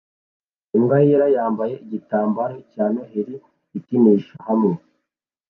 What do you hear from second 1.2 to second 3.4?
yambaye igitambaro cya Noheri